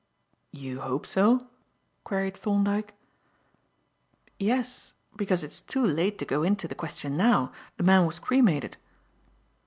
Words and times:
"You 0.51 0.79
hope 0.79 1.05
so?" 1.05 1.45
queried 2.05 2.35
Thorndyke. 2.35 2.95
"Yes. 4.39 4.95
Because 5.15 5.43
it's 5.43 5.61
too 5.61 5.85
late 5.85 6.17
to 6.17 6.25
go 6.25 6.41
into 6.41 6.67
the 6.67 6.73
question 6.73 7.15
now. 7.15 7.51
The 7.77 7.83
man 7.83 8.07
was 8.07 8.17
cremated." 8.17 8.77